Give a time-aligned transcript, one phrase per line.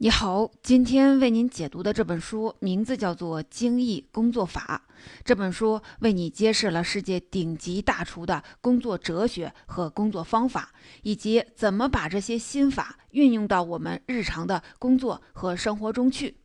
[0.00, 4.80] 你好，今天为您解读的这本书名字叫做《精益工作法》。
[5.24, 10.70] 这本书为你揭示了世界顶级大厨的工作哲学和工作方法，
[11.02, 16.36] 以及怎么把这些心法运用到我们日常的工作和生活中去。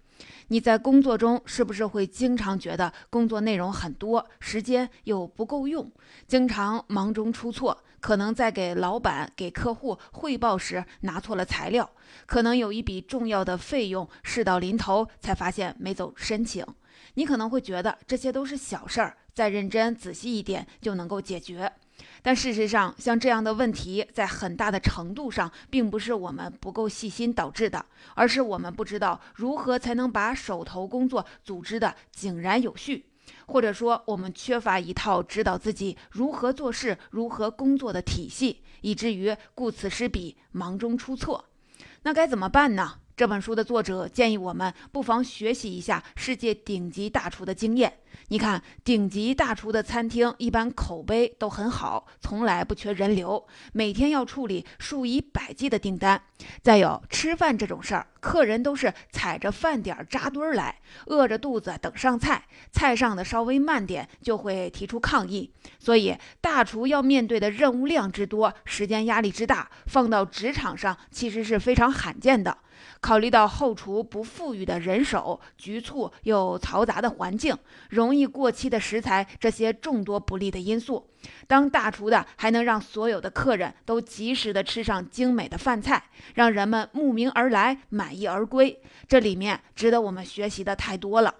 [0.47, 5.91] 你在工作中是不是会经常觉得工作内容很多，时间又不够用，
[6.27, 7.83] 经常忙中出错？
[8.03, 11.89] 可能在给老板、给客户汇报时拿错了材料，
[12.25, 16.65] 可能有一笔重要的费用事到临头才发现没走申请。
[17.13, 21.71] 你可能会觉得这些都是小事儿，再认真仔细一点就能够解决。
[22.21, 33.05] 但事实上，像这样的问题，在很大的程度上并不是我们不够细心导致的，而是我们不知道如何才能把手头工作组织的井然有序。
[33.45, 41.45] 或者说，我们缺乏一套指导自己如何做事、如何工作的体系，以至于顾此失彼，忙中出错。
[42.03, 42.99] 那该怎么办呢？
[43.15, 47.99] 这本书的作者建议我们不妨学习一下世界顶级大厨的经验。
[48.29, 56.21] 你看，顶级大厨的餐厅一般口碑都很好，从来不缺人流，每天要处理数以百计的订单。
[56.61, 65.51] 再有吃饭这种事儿，客人都是踩着饭点扎堆儿来，饿着肚子等上菜，菜上的稍微慢点就会提出抗议。
[65.79, 72.57] 所以，大厨要面对的任务量之多，时间压力之大，放到职场上其实是非常罕见的。
[72.99, 77.55] 考虑到后厨不富裕的人手、局促又嘈杂的环境、
[77.89, 81.09] 容容易过期的食材这些众多不利的因素，
[81.47, 86.03] 当大厨的还能让所有的客人都及时的吃上精美的饭菜，
[86.35, 91.33] 让人们慕名而来、满意而归，这里面值得我们学习的太多了。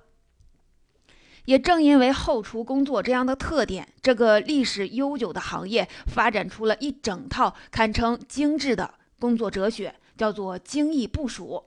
[1.44, 9.94] 也正因为后厨工作这样的特点，这个历史悠久的行业发展出了一整套堪称精致的工作哲学。
[10.16, 11.64] 叫做精益部署。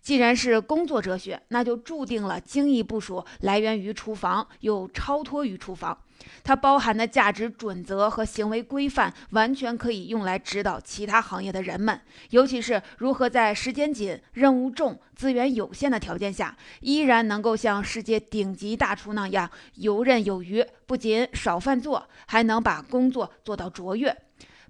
[0.00, 5.96] 既然是工作哲学，那就注定了精益部署来源于厨房，又超脱于厨房。
[6.42, 12.00] 它包含的价值准则和行为规范，完全可以用来指导其他行业的人们，
[12.30, 20.64] 尤其是如何在时间紧、任务重、资源有限的条件下，依然能够像世界顶级大厨那样游刃有余。
[20.86, 24.16] 不仅少犯错，还能把工作做到卓越。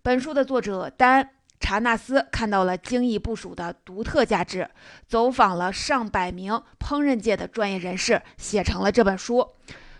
[0.03, 1.31] 本书的作者丹。
[1.61, 4.69] 查纳斯看到了精益部署的独特价值，
[5.07, 9.47] 走访了上百名烹饪界的专业人士，写成了这本书。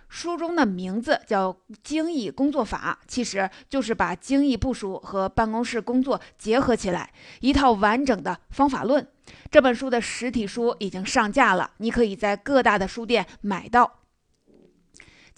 [0.09, 1.53] 书中的名字叫
[1.83, 9.07] 《精益工作法》，其实就是把精益部署和办公室工作结合起来，一套完整的方法论。
[9.51, 13.98] 这本书的实体书已经上架了，你可以在各大的书店买到。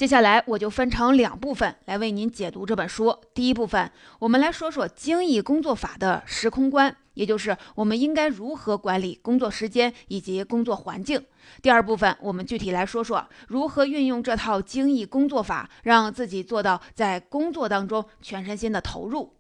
[0.01, 3.15] 接下来我就分成两部分来为您解读这本书。
[3.35, 11.23] 第一部分，我们来说说精益工作法的时空观，也就是我们应该如何管理工作时间以及工作环境。
[11.61, 19.35] 第二部分，我们具体来说说如何运用这套精益工作法，让自己做到在工作当中全身心的投入。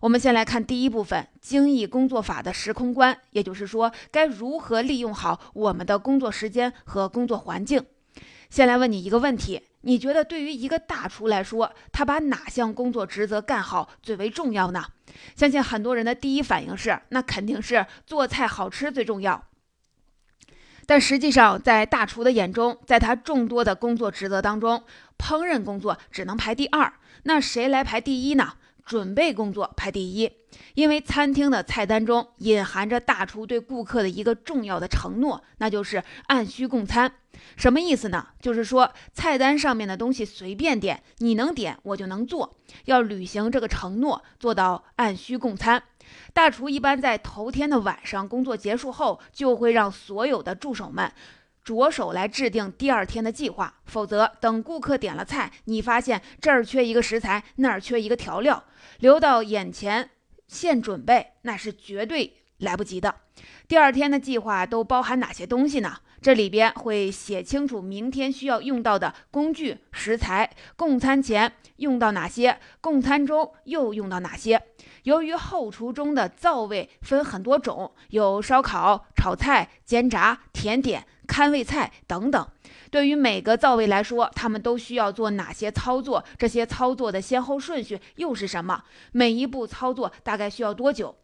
[0.00, 7.86] 我们先来看第一部分，精益工作法的时空观，也就是说该如何利用好我们的工作时间和工作环境。
[8.48, 9.62] 先来问你一个问题。
[9.82, 14.84] 你觉得对于一个大厨来说，他把哪项工作职责干好最为重要呢？
[15.34, 19.46] 相信很多人的第一反应是，那肯定是做菜好吃最重要。
[20.86, 24.84] 但实际上，在大厨的眼中，在他众多的工作职责当中，
[25.18, 26.92] 烹饪工作只能排第二。
[27.22, 28.54] 那谁来排第一呢？
[28.84, 30.32] 准备工作排第一，
[30.74, 37.12] 因为餐厅的菜单中隐含着大厨对顾客的一个重要的承诺，那就是按需供餐。
[37.56, 38.26] 什么意思呢？
[38.40, 45.82] 就是说菜单上面的东西随便点，你能点我就能做，要履行这个承诺，做到按需供餐。
[46.32, 51.10] 大厨一般在头天的晚上工作结束后，就会让所有的助手们
[51.62, 58.64] 着手来制定第二天的计划，否则等顾客点了菜，你发现这儿缺一个食材，那儿缺一个调料，
[58.98, 60.10] 留到眼前
[60.50, 63.14] 现准备，那是绝对来不及的。
[63.68, 65.98] 第二天的计划都包含哪些东西呢？
[66.20, 74.60] 这里边会写清楚明天需要用到的工具、食材，供餐前用到哪些，供餐中又用到哪些。
[75.04, 82.44] 由于后厨中的灶位分很多种，有烧烤、炒菜、煎炸、甜点、看味菜等等。
[82.90, 86.24] 对于每个灶位来说，他们都需要做哪些操作？
[86.36, 88.82] 这些操作的先后顺序又是什么？
[89.12, 91.14] 每一步操作大概需要多久？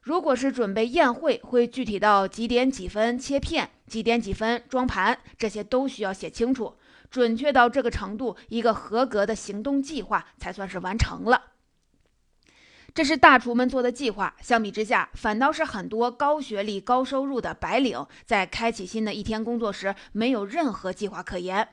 [0.00, 6.74] 如果是准备宴会，会具体到几点几分切片，几点几分装盘，这些都需要写清楚，
[7.10, 11.42] 准确到这个程度，一个合格的行动计划才算是完成了。
[12.92, 14.34] 这是大厨们做的计划。
[14.40, 21.68] 相比之下，反倒是很多高学历、高收入的白领在开启新的一天工作时，没有任何计划可言。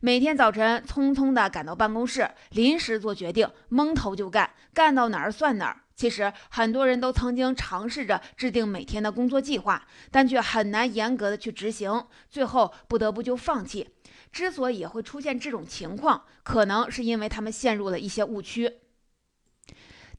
[0.00, 5.76] 每天早晨匆匆地赶到办公室，临时做决定，蒙头就干，干到哪儿算哪儿。
[5.94, 13.88] 其实，很多人都曾经尝试着制定每天的工作计划，但却很难严格的去执行，最后不得不就放弃。
[14.32, 18.78] 之所以会出现这种情况，可能是因为他们陷入了一些误区。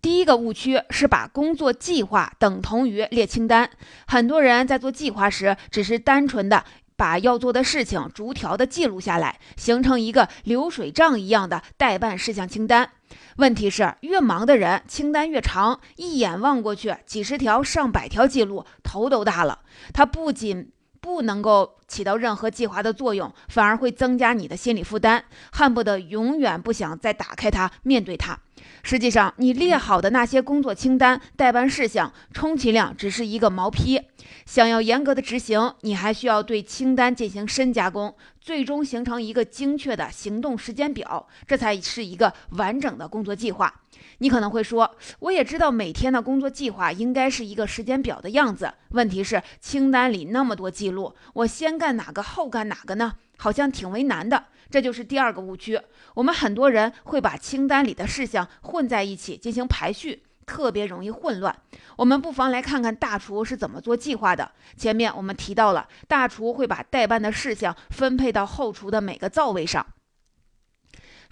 [0.04, 3.70] 第一个误区是把工作计划等同于列清单。
[4.06, 6.66] 很多人在做计划时，只是单纯的
[6.98, 12.90] 把要做的事情逐条的记录下来，形成一个流水账一样的待办事项清单。
[13.38, 19.60] 问题是，越忙的人清单越长，一眼望过去，几十条、上百条记录，头都大了。
[19.94, 20.70] 他不仅
[21.00, 25.24] 不能够起到任何计划的作用，反而会增加你的心理负担，
[25.54, 28.38] 恨不得永远不想再打开它，面对它。
[28.84, 34.10] 实际上，你列好的那些工作清单、待办事项，充其量只是一个毛坯。
[34.46, 43.74] 想要严格的执行，你还需要对清单进行深加工，最终形成一个精确的行动时间表，这才是一个完整的工作计划。
[44.18, 48.74] 你可能会说，我也知道每天的工作计划应该是一个时间表的样子。
[48.90, 53.14] 问题是清单里那么多记录，我先干哪个后干哪个呢？
[53.38, 54.46] 好像挺为难的。
[54.74, 55.80] 这就是第二个误区。
[56.16, 61.56] 我们很多人会把清单里的事项混在一起进行排序，特别容易混乱。
[61.96, 64.50] 我们不妨来看看大厨是怎么做计划的。
[64.76, 69.86] 前面我们提到了，大厨会把代办的事项分配到后厨的每个灶位上。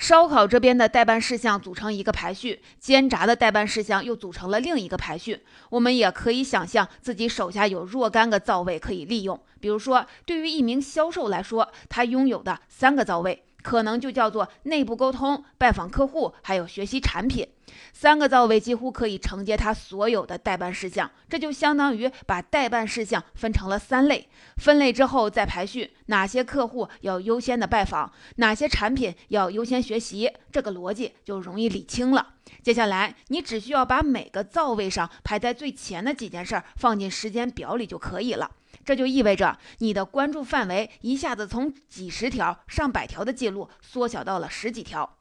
[0.02, 5.42] 烧烤这边的代办事项组成一个排序，煎炸的代办事项又组成了另一个排序。
[5.70, 9.40] 我们也可以想象自己手下有若干个灶位可以利用。
[9.60, 13.44] 比如说，对于一名销售来说，他拥有的三个灶位。
[13.62, 17.48] 可能就叫做内部沟通、拜访客户，还有学习产品，
[17.94, 21.10] 三个灶位几乎可以承接他所有的代办事项。
[21.30, 24.28] 这就相当于把代办事项分成了三类，
[24.58, 32.36] 分类之后再排序，哪些客户要优先的拜访，哪些产品要优先学习，这个逻辑就容易理清了。
[32.64, 38.52] 接下来，你只需要把每个灶位上排在最前的几件事儿放进时间表里就可以了。
[38.84, 45.18] 这就意味着你的关注范围一下子从几十条、上百条的记录缩小到了十几条，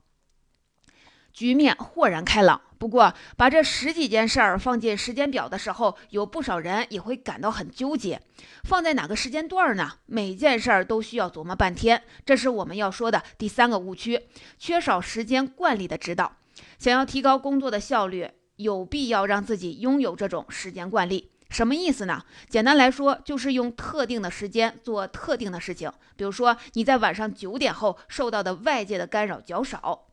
[1.32, 2.60] 局面豁然开朗。
[2.78, 8.22] 不过，把这十几件事儿放进时间表的时候，有不少人也会感到很纠结，
[8.64, 9.92] 放在哪个时间段儿呢？
[10.06, 14.28] 每件事儿都需要琢磨半天，这是我们要说的第三个误区：
[14.58, 16.36] 缺少时间惯例的指导。
[16.78, 21.30] 想要提高工作的效率，有必要让自己拥有这种时间惯例。
[21.50, 22.24] 什么意思呢？
[22.48, 25.92] 简单来说，就是用特定的时间做特定的事情。
[26.16, 30.06] 比如说，你在晚上九点后受到的外界的干扰较少，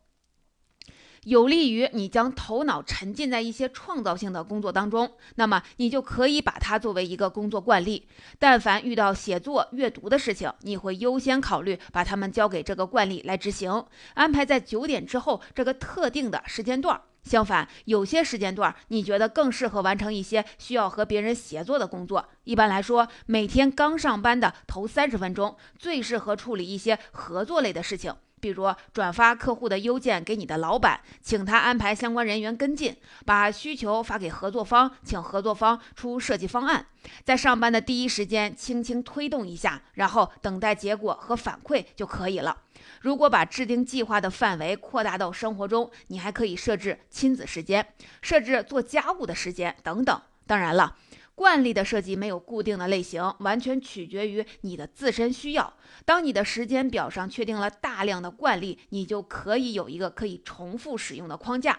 [1.24, 5.12] 有利于你将头脑沉浸在一些创造性的工作当中。
[5.36, 8.08] 那么，你就可以把它作为一个工作惯例。
[8.38, 13.84] 但凡遇到写作、阅读的事情，你会优先考虑把它们交给这个惯例来执行，
[14.14, 17.00] 安排在九点之后这个特定的时间段。
[17.24, 22.26] 相反，有些时间段你觉得更适合完成一些需要和别人协作的工作。
[22.44, 32.94] 一般来说，每天刚上班的头三十分钟最适合处理一些合作类的事情，比如转发客户的邮件给你的老板，请他安排相关人员跟进；
[33.24, 36.86] 把需求发给合作方，请合作方出设计方案。
[37.24, 42.56] 在上班的第一时间轻轻推动一下，然后等待结果和反馈就可以了。
[43.00, 50.20] 如果把制定计划的范围扩大到生活中，你还可以设置亲子时间，设置做家务的时间等等。
[50.46, 50.96] 当然了。
[51.38, 55.72] 惯例的设计没有固定的类型，完全取决于你的自身需要。
[56.04, 61.78] 当你的时间表上确定了大量的惯例，你就可以有一个可以重复使用的框架，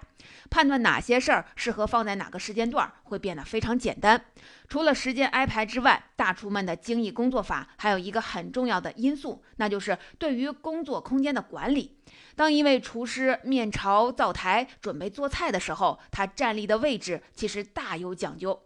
[0.50, 4.24] 判断哪些事儿适合放在哪个时间段会变得非常简单。
[4.70, 11.98] 除了时间安排之外，大厨们的精益工作法还有一个很重要的因素，那就是对于工作空间的管理。
[12.38, 18.58] 当一位厨师面朝灶台准备做菜的时候，他站立的位置其实大有讲究。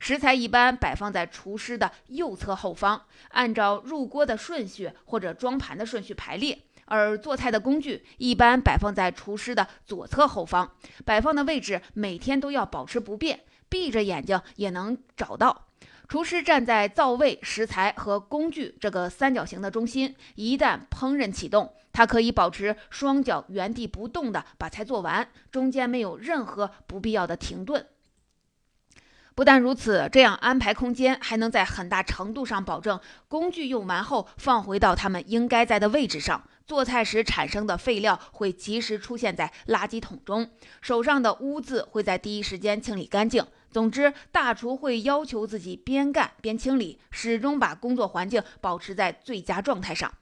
[0.00, 10.72] 食材一般摆放在厨师的右侧后方，按照入锅的顺序或者装盘的顺序排列；而做菜的工具一般摆放在厨师的左侧后方，
[11.04, 15.66] 摆放的位置每天都要保持不变，闭着眼睛也能找到。
[16.08, 27.86] 厨师站在灶位、食材和工具这个三角形的中心，一旦烹饪启动，他可以保持双脚原地不动地把菜做完，中间没有任何不必要的停顿。
[29.34, 36.42] 不但如此，这样安排空间还能在很大程度上保证工具用完后放回到他们应该在的位置上。
[36.66, 40.48] 做菜时产生的废料会及时出现在垃圾桶中，
[40.80, 43.44] 手上的污渍会在第一时间清理干净。
[43.72, 50.12] 总之，大厨会要求自己边干边清理，始终把工作环境保持在最佳状态上。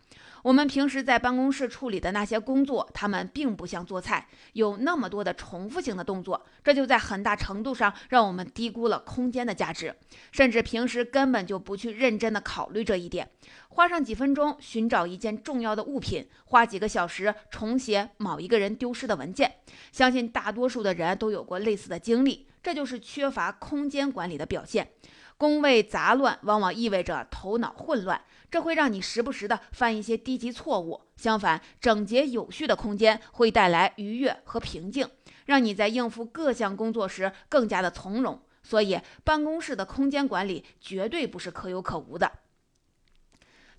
[0.49, 9.95] 我们平时在办公室处理的那些工作，他们并不像做菜有那么多的重复性的动作，这就在很大程度上让我们低估了空间的价值，
[10.33, 13.29] 甚至平时根本就不去认真的考虑这一点。
[13.69, 19.57] 花上几分钟寻找一件重要的物品，花几个小时重写某一个人丢失的文件，
[19.93, 24.93] 相信大多数的人都有过类似的经历，这就是缺乏空间管理的表现。
[25.39, 28.21] 工位杂乱往往意味着头脑混乱。
[28.51, 31.01] 这会让你时不时的犯一些低级错误。
[31.17, 35.09] 相反，整洁有序的空间会带来愉悦和平静，
[35.45, 38.41] 让你在应付各项工作时更加的从容。
[38.63, 42.31] 所以，办公室的空间管理绝对不是可有可无的。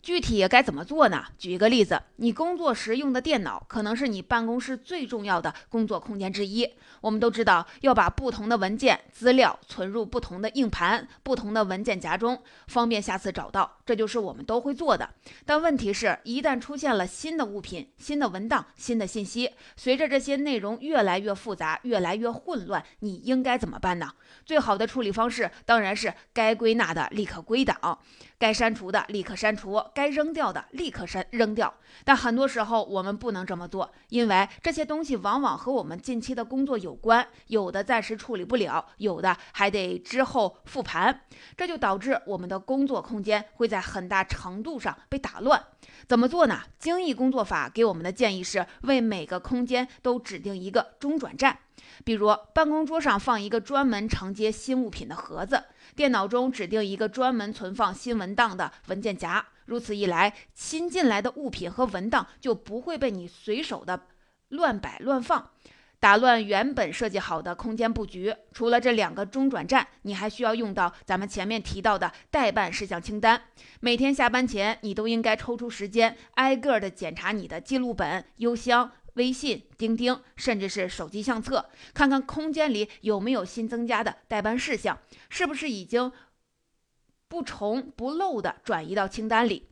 [0.01, 1.25] 具体该怎么做呢？
[1.37, 6.67] 举一个例子，你工作时用的电脑可能是你办公室最重要的工作空间之一。
[7.01, 15.09] 我们都知道要把不同的文件资料存入不同的硬盘、不同的文件夹中，方便下次找到，这就是我们都会做的。
[15.45, 24.11] 但问题是，一旦出现了新的物品、新的文档、新的信息，随着这些内容越来越复杂、越来越混乱，你应该怎么办呢？
[24.45, 27.99] 最好的处理方式当然是该归纳的立刻归档。
[28.37, 31.73] 该删除的立刻删除，该扔掉的立刻删扔掉。
[32.03, 41.21] 但很多时候我们不能这么做，因为这些东西往往和我们近期的工作有关，有的暂时处理不了，有的还得之后复盘。
[41.57, 45.61] 这就导致我们的工作空间会在很大程度上被打乱。
[46.07, 46.61] 怎么做呢？
[46.77, 51.59] 精益工作法给我们的建议是为每个空间都指定一个中转站。
[52.03, 55.63] 比如，办公桌上放一个专门承接新物品的盒子，
[55.95, 59.45] 电脑中指定一个专门存放新文档的文件夹。
[59.69, 64.07] 如此一来，新进来的物品和文档就不会被你随手的
[64.47, 65.51] 乱摆乱放，
[65.99, 68.35] 打乱原本设计好的空间布局。
[68.51, 73.43] 除了这两个中转站，你还需要用到咱们前面提到的待办事项清单。
[73.79, 78.91] 每天下班前，你都应该抽出时间，挨个的检查你的记录本、邮箱。
[79.15, 84.97] 微信、钉钉，甚至是手机相册，看看空间里有没有新增加的待办事项，
[85.29, 86.09] 是不是已经
[87.29, 89.67] 不重不漏的转移到清单里。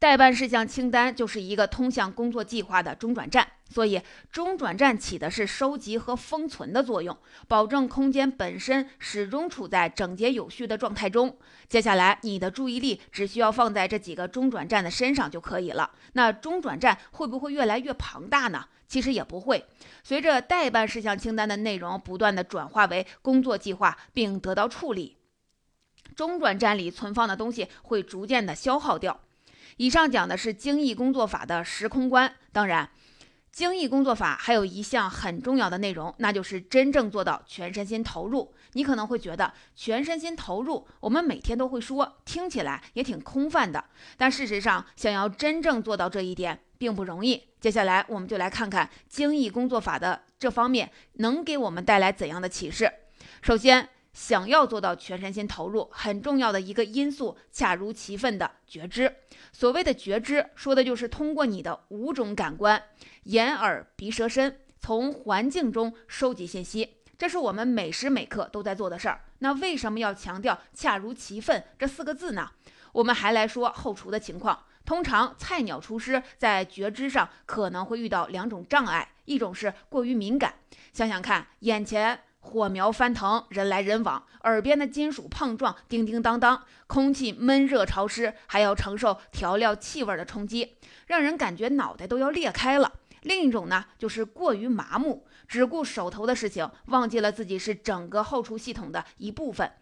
[0.00, 11.38] 待办事项清单就是一个通向工作计划的中转站，所以中转站起的是收集和封存的作用，保证空间本身始终处在整洁有序的状态中。
[11.68, 15.92] 接下来，你的注意力只需要放在这几个中转站的身上就可以了。
[16.14, 18.64] 那中转站会不会越来越庞大呢？
[18.88, 19.64] 其实也不会，
[20.02, 25.16] 随着待办事项清单的内容不断的转化为工作计划并得到处理，
[26.14, 29.20] 中转站里存放的东西会逐渐的消耗掉。
[29.76, 32.34] 以上讲的是精益工作法的时空观。
[32.52, 32.90] 当然，
[33.50, 38.54] 精益工作法还有一项很重要的内容，那就是真正做到全身心投入。
[38.74, 43.84] 你可能会觉得全身心投入，我们每天都会说，听起来也挺空泛的。
[44.16, 47.42] 但事实上，想要真正做到这一点，并不容易。
[47.60, 52.90] 接下来，我们就来看看精益工作法的这方面能给我们带来怎样的启示。
[53.42, 59.14] 首先，想要做到全身心投入，很重要的一个因素，恰如其分的觉知。
[59.52, 62.82] 所谓的觉知，说的就是通过你的五种感官——
[63.24, 66.96] 眼、耳、鼻、舌、身，从环境中收集信息。
[67.16, 69.22] 这是我们每时每刻都在做的事儿。
[69.38, 72.50] 那为什么要强调“恰如其分”这四个字呢？
[72.92, 74.64] 我们还来说后厨的情况。
[74.84, 80.56] 通常，菜鸟厨师在觉知上可能会遇到两种障碍：一种是过于敏感。
[80.92, 82.24] 想想看，眼前。
[82.42, 90.74] 火苗翻腾，人来人往，耳边的金属碰撞，叮叮当当，空气闷热潮湿，还要承受调料气味的冲击，
[91.06, 92.92] 让人感觉脑袋都要裂开了。
[93.22, 99.72] 另一种呢，就是过于麻木，只顾手头的事情，忘记了自己是整个后厨系统的一部分。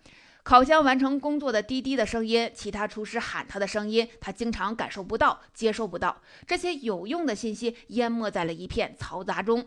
[0.43, 9.67] 烤箱完成工作的滴滴的声音，其他厨师喊他的声音，他经常感受不到，接收不到，这些有用的信息淹没在了一片嘈杂中。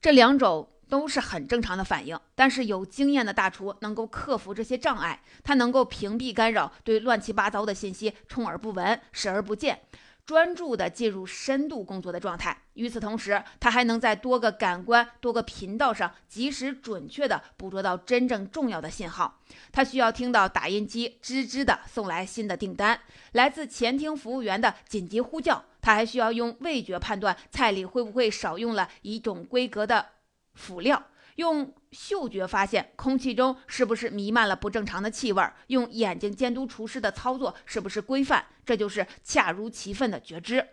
[0.00, 0.70] 这两种。
[0.92, 9.80] 都是很正常的反应，但是有经验的大厨能够克服这些障碍，他能够屏蔽干扰，对乱七八糟的信息充耳不闻、视而不见，
[10.26, 12.64] 专注的进入深度工作的状态。
[12.74, 19.40] 与此同时，他还能在多个感官、多个频道上及时准确的捕捉到真正重要的信号。
[19.72, 23.00] 他需要听到打印机吱吱的送来新的订单，
[23.32, 25.64] 来自前厅服务员的紧急呼叫。
[25.80, 30.06] 他还需要用味觉判断菜里会不会少用了一种规格的。
[30.54, 31.02] 辅料，
[31.36, 40.66] 用嗅觉发现空气中是不是弥漫了不正常的气味，用眼睛监督厨师的操作是不是规范，这就是恰如其分的觉知。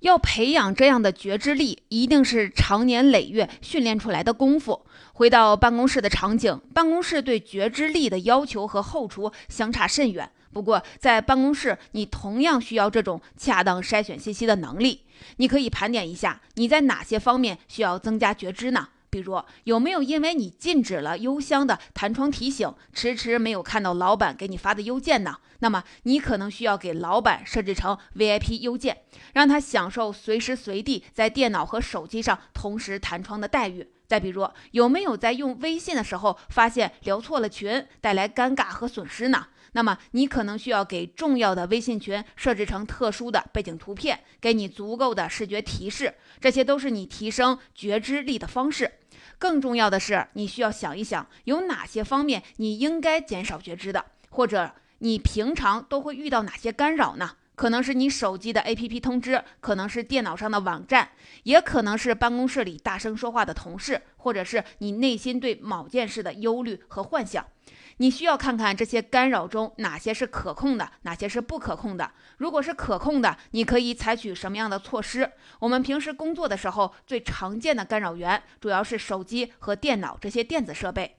[0.00, 4.84] 要培养这样的觉知力，一定是长年累月训练出来的功夫。
[5.12, 10.32] 回到办公室的场景，办公室对觉知力的要求和后厨相差甚远。
[10.52, 15.04] 不过，在办公室，你同样需要这种恰当筛选信息的能力。
[15.36, 18.88] 你可以盘点一下，你在哪些方面需要增加觉知呢？
[19.08, 25.36] 比如，有没有因为你禁止了邮箱的弹窗提醒，迟迟没有看到老板给你发的邮件呢？
[25.58, 29.02] 那么你可能需要给老板设置成 VIP 邮件，
[29.34, 33.86] 让他享受随时随地在电脑和手机上同时弹窗的待遇。
[34.08, 39.46] 再比如，有没有在用微信的时候发现聊错了群，带来尴尬和损失呢？
[39.72, 46.14] 那么你可能需要给重要的微信群设置成特殊的背景图片，给你足够的视觉提示。
[46.40, 48.92] 这些都是你提升觉知力的方式。
[49.38, 54.72] 更重要的是，你需要想一想，有哪些方面你应该减少觉知的，或者。
[55.04, 57.32] 你平常都会遇到哪些干扰呢？
[57.56, 61.10] 可能是你手机的 APP 通知，可能是电脑上的网站，
[61.42, 67.44] 也可能是办公室里大声说话的同事，或者是你内心对某件事的忧虑和幻想。
[67.98, 72.10] 你需要看看这些干扰中哪些是可控的，哪些是不可控的。
[72.38, 75.30] 如果是可控的，你可以采取什么样的措施？
[75.60, 81.16] 我们平时工作的时候最常见的干扰源主要是手机和电脑这些电子设备。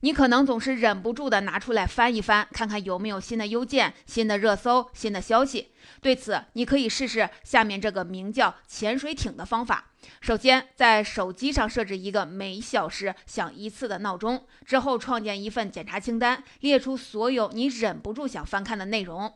[0.00, 5.72] 你可能总是忍不住的拿出来翻一翻，看看有没有新的邮件、新的热搜、新的消息。
[6.00, 9.90] 对此，你可以试试下面这个名叫“潜水艇”的方法。
[10.20, 19.34] 首先，在手机上设置一个每小时响一次的闹钟，之后创建一份检查清单，列出所有你忍不住想翻看的内容。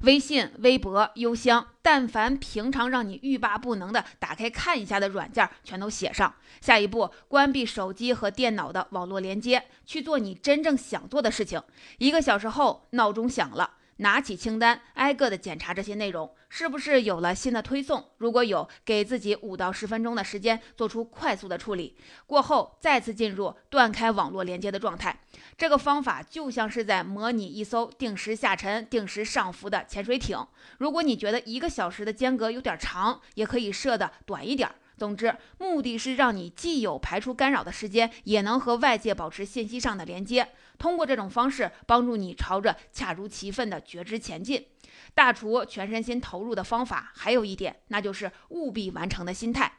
[0.00, 6.34] 微信、微博、邮箱，但凡平常让你欲罢不能的打开看一下的软件，全都写上。
[6.60, 11.62] 下一步，关闭手机和电脑的网络连接，去做你真正想做的事情。
[11.98, 13.74] 一个小时后，闹钟响了。
[13.98, 18.04] 拿起清单，挨个的检查这些内容是不是有了新的推送。
[18.18, 21.96] 如果有，给自己五到十分钟的时间做出快速的处理。
[22.26, 25.18] 过后再次进入断开网络连接的状态。
[25.58, 30.46] 这个方法就像是在模拟一艘定时下沉、定时上浮的潜水艇。
[30.78, 34.70] 如果你觉得一个小时的间隔有点长，也可以设的短一点。
[34.98, 40.48] 总之，目的是让你既有排除干扰的时间，也能和外界保持信息上的连接。
[40.78, 44.66] 通过这种方式，帮助你朝着恰如其分的觉知前进。
[45.14, 49.70] 大厨全身心投入的方法还有一点，那就是务必完成的心态。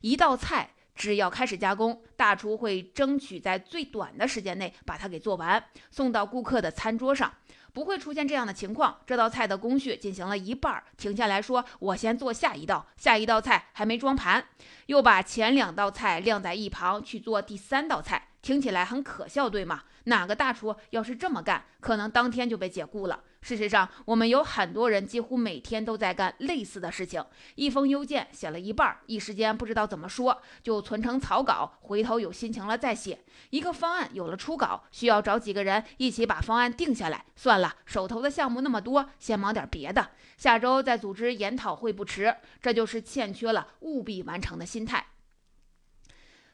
[0.00, 7.32] 一道菜只要开始加工，大厨会争取在最短的时间内把它给做完，送到顾客的餐桌上。
[7.72, 14.44] 不会出现这样的情况：这道菜的工序进行了一半，停下来说：“我先做下一道，下一道菜还没装盘，
[14.86, 19.84] 又把前两道菜晾在一旁去做第三道菜。”听起来很可笑，对吗？
[20.04, 23.24] 哪个大厨要是这么干，可能当天就被解雇了。
[23.44, 27.22] 事实上，我们有很多人几乎每天都在干类似的事情。
[27.56, 33.20] 一封邮件写了一半，一时间不知道怎么说，就存成草稿，回头有心情了再写。
[33.50, 37.26] 一个方案有了初稿，需要找几个人一起把方案定下来。
[37.36, 42.34] 算了，手头的项目那么多，先忙点别的，下周再组织研讨会不迟。
[42.62, 45.08] 这就是欠缺了务必完成的心态。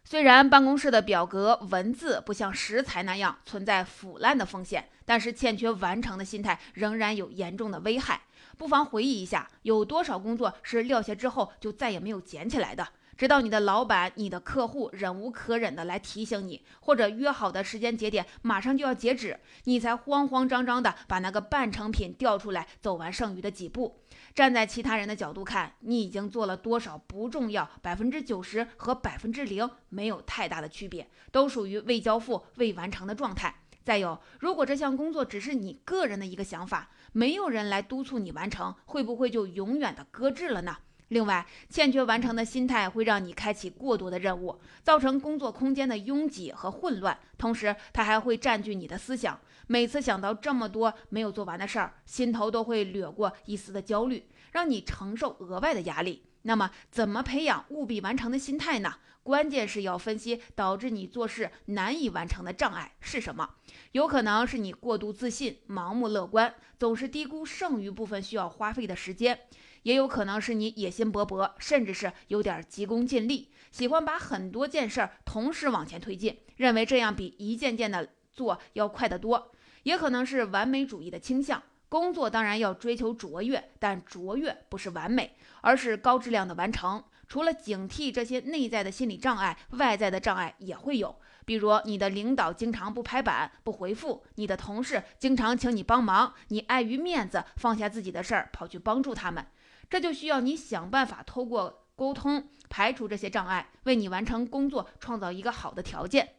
[0.02, 8.20] 虽然办公室的表格文字不像食材那样存在腐烂的风险，但是欠缺完成的心态仍然有严重的危害。
[8.56, 12.86] 不妨回忆一下，有多少工作是撂下之后就再也没有捡起来的？
[13.16, 24.00] 直到你的老板、你的客户忍无可忍的来提醒你，或者约好的时间节点马上就要截止，你才慌慌张张的把那个半成品调出来，走完剩余的几步。
[24.32, 33.56] 站在其他人的角度看，你已经做了多少不重要，百分之九十和百分之零没有太大的区别，都属于未交付、未完成的状态。
[33.82, 40.76] 再有，如果这项工作只是你个人的一个想法，没有人来督促你完成，会不会就永远的搁置了呢？
[41.08, 47.18] 另外，欠缺完成的心态会让你开启过多的任务，造成工作空间的拥挤和混乱。
[47.36, 49.40] 同时，它还会占据你的思想。
[49.66, 56.22] 每次想到这么多没有做完的事儿，心头都会掠过一丝的焦虑，让你承受额外的压力。
[56.42, 58.94] 那么，怎么培养务必完成的心态呢？
[59.22, 63.56] 关键是要分析导致你做事难以完成的障碍是什么。
[63.92, 69.38] 有可能是你过度自信、盲目乐观，总是低估剩余部分需要花费的时间。
[69.82, 79.52] 也有可能是你野心勃勃，甚至是有点急功近利，喜欢把很多件事同时往前推进，认为这样比一件件的做要快得多。
[79.84, 87.02] 也可能是完美主义的倾向，工作当然要追求卓越，但卓越不是完美，而是高质量的完成。
[87.30, 91.14] 除了警惕这些内在的心理障碍，外在的障碍也会有。
[91.44, 99.46] 比如你的领导经常不拍板、不回复，你的同事经常请你帮忙，你碍于面子放下自己的事儿跑去帮助他们，
[99.88, 106.34] 这就需要你想办法透过沟通排除这些障碍，为你完成工作创造一个好的条件。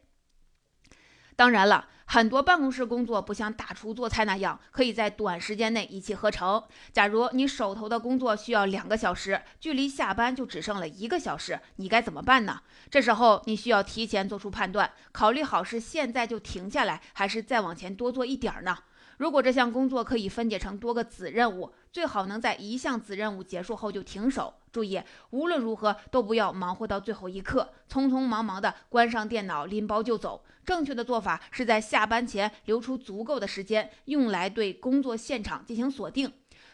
[1.42, 6.62] 当然了，很多办公室工作不像大厨做菜那样可以在短时间内一气呵成。
[6.92, 12.60] 假如你手头的工作需要两个小时，距离下班就只剩了一个小时，你该怎么办呢？
[12.88, 18.78] 这时候你需要提前做出判断，考虑好是现在就停下来，还是再往前多做一点呢？
[19.22, 24.52] 如果这项工作可以分解成多个子任务，最好能在一项子任务结束后就停手。
[24.72, 30.42] 注意，无论如何都不要忙活到最后一刻，匆匆忙忙地关上电脑，拎包就走。
[30.64, 36.32] 正确的做法是在下班前留出足够的时间，用来对工作现场进行锁定。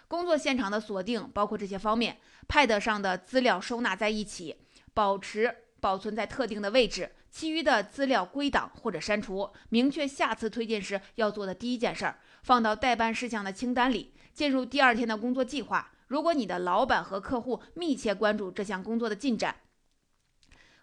[0.09, 2.17] 工作现场的锁定包括这些方面
[2.49, 4.57] ：Pad 上的资料收纳在一起，
[4.95, 7.11] 保持保存在特定的位置。
[7.31, 15.93] 其余的资料归档或者删除，明确下次推进时要做的第一件事儿，放到待办事项的清单里，进入第二天的工作计划。
[16.07, 19.57] 如果你的老板和客户密切关注这项工作的进展，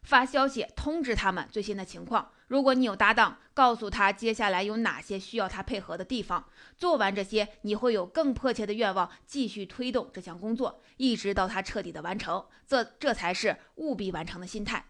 [0.04, 2.32] 发消息通知他们最新的情况。
[2.48, 6.48] 如果你有搭档，告诉他接下来有哪些需要他配合的地方。
[6.78, 12.46] 做完这些，你会有更迫切的愿望继续推动这项工作，一直到他彻底的完成。
[12.68, 14.86] 这这才是务必完成的心态。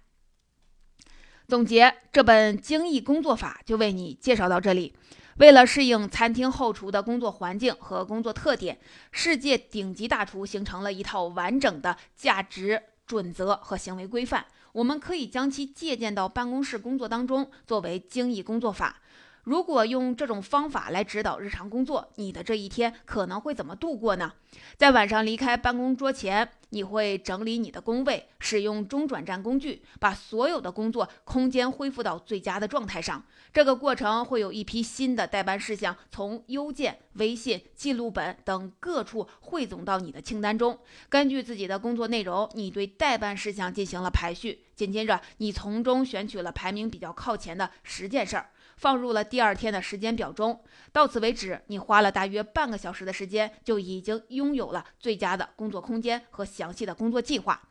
[1.48, 4.96] 总结这本精益工作法就为你介绍到这里。
[5.38, 8.80] 为了适应餐厅后厨的工作环境和工作特点，
[9.12, 14.46] 世界顶级大厨形成了一套完整的价值准则和行为规范。
[14.72, 19.02] 我们可以将其借鉴到办公室工作当中，作为精益工作法。
[19.46, 24.34] 如果用这种方法来指导日常工作，你的这一天可能会怎么度过呢？
[24.76, 33.24] 在晚上离开办公桌前，你会整理你的工位，使用中转站工具，把所有的工作空间恢复到最佳的状态上。
[33.54, 40.80] 这个过程会有一批新的代办事项从邮件、微信、记录本等各处汇总到你的清单中。
[41.08, 44.64] 根据自己的工作内容，你对待办事项进行了排序。
[44.76, 48.50] 紧接着，你从中选取了排名比较靠前的十件事儿。
[48.78, 50.64] 放入了第二天的时间表中。
[50.92, 57.62] 到此为止，你花了大约半个小时的时间，就已经拥有了最佳的工作空间和详细的工作计划。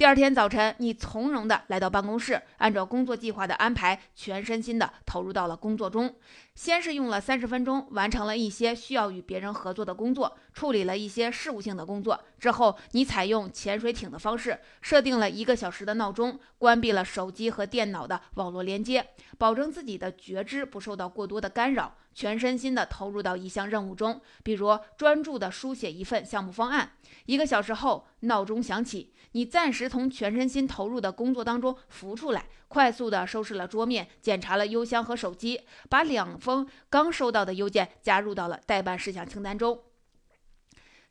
[0.00, 6.14] 第二天早晨，你从容地来到办公室，按照工作计划的安排，全身心地投入到了工作中。
[6.54, 12.18] 先是用了三十分钟完成了一些需要与别人合作的工作，处理了一些事务性的工作。
[12.38, 21.94] 之后，你采用潜水艇的方式，设定了一个小时的闹钟，关闭了手机和电脑的网络连接，保证自己的觉知不受到过多的干扰。
[22.14, 26.92] 全身心地投入到一项任务中，比如专注地书写一份项目方案。
[27.26, 39.80] 一个小时后，闹钟响起，你暂时从全身心投入的工作当中浮出来，快速地收拾了桌面，检查了邮箱和手机，把两封刚收到的邮件加入到了待办事项清单中。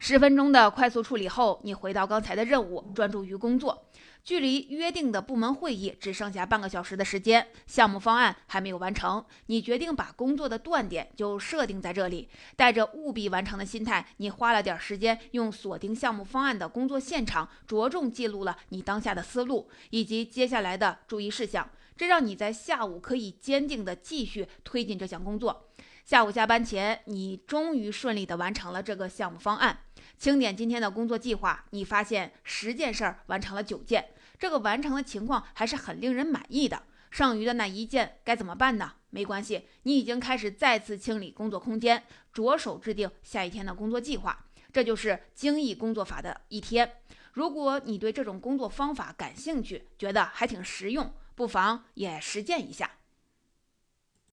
[0.01, 3.85] 十分钟的快速处理后，你回到刚才的任务，专注于工作。
[4.29, 9.25] 距离约定的部门会议只剩下半个小时的时间，项目方案还没有完成。
[9.47, 25.71] 你决定把工作的断点就设定在这里，带着务必完成的心态，你花了点时间，用锁定项目方案的工作现场，着重记录了你当下的思路以及接下来的注意事项，这让你在下午可以坚定地继续推进这项工作。
[26.05, 29.79] 下午下班前，你终于顺利地完成了这个项目方案。
[30.17, 36.81] 清点今天的工作计划，你发现十件事儿完成了九件，这个完成的情况还是很令人满意的。
[37.11, 38.93] 剩余的那一件该怎么办呢？
[39.09, 44.45] 没关系，你已经开始再次清理工作空间，着手制定下一天的工作计划。
[44.71, 46.97] 这就是精益工作法的一天。
[47.33, 52.91] 如果你对这种工作方法感兴趣，觉得还挺实用，不妨也实践一下。